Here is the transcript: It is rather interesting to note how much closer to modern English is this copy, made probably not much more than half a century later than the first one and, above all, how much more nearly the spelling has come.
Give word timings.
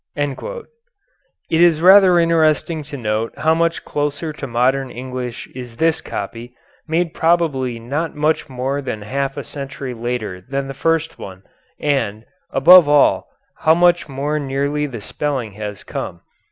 It 0.15 0.65
is 1.61 1.79
rather 1.79 2.17
interesting 2.17 2.81
to 2.89 2.97
note 2.97 3.37
how 3.37 3.53
much 3.53 3.85
closer 3.85 4.33
to 4.33 4.47
modern 4.47 4.89
English 4.89 5.47
is 5.53 5.77
this 5.77 6.01
copy, 6.01 6.55
made 6.87 7.13
probably 7.13 7.77
not 7.79 8.15
much 8.15 8.49
more 8.49 8.81
than 8.81 9.03
half 9.03 9.37
a 9.37 9.43
century 9.43 9.93
later 9.93 10.41
than 10.41 10.67
the 10.67 10.73
first 10.73 11.19
one 11.19 11.43
and, 11.79 12.25
above 12.49 12.89
all, 12.89 13.27
how 13.57 13.75
much 13.75 14.09
more 14.09 14.39
nearly 14.39 14.87
the 14.87 15.01
spelling 15.01 15.51
has 15.51 15.83
come. 15.83 16.21